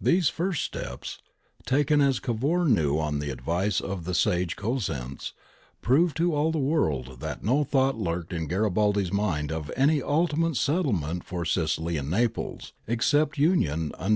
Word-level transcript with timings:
These 0.00 0.28
first 0.28 0.62
steps, 0.62 1.18
taken 1.66 2.00
as 2.00 2.20
Cavour 2.20 2.66
knew 2.66 3.00
on 3.00 3.18
the 3.18 3.30
advice 3.30 3.80
of 3.80 4.04
the 4.04 4.14
sage 4.14 4.54
Cosenz, 4.54 5.32
proved 5.82 6.16
to 6.18 6.36
all 6.36 6.52
the 6.52 6.60
world 6.60 7.18
that 7.18 7.42
no 7.42 7.64
thought 7.64 7.96
lurked 7.96 8.32
in 8.32 8.46
Garibaldi's 8.46 9.12
mind 9.12 9.50
of 9.50 9.72
any 9.76 10.00
ultimate 10.00 10.54
settlement 10.54 11.24
for 11.24 11.44
Sicily 11.44 11.96
and 11.96 12.08
Naples 12.08 12.74
except 12.86 13.38
union 13.38 13.90
under 13.94 13.94
the 13.98 14.04
'Franri, 14.04 14.04
i. 14.04 14.14